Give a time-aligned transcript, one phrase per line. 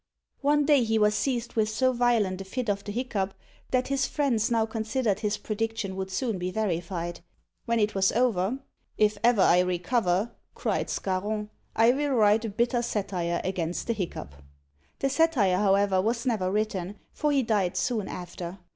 [0.41, 3.35] One day he was seized with so violent a fit of the hiccough,
[3.69, 7.19] that his friends now considered his prediction would soon be verified.
[7.67, 8.57] When it was over,
[8.97, 14.41] "If ever I recover," cried Scarron, "I will write a bitter satire against the hiccough."
[14.97, 18.57] The satire, however, was never written, for he died soon after.